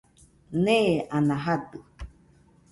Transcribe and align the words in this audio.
Nee, 0.63 0.91
ana 1.15 1.35
jadɨ 1.43 1.79